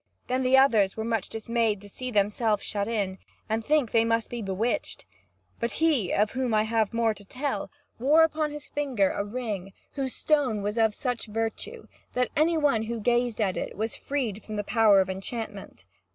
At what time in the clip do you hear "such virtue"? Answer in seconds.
10.95-11.87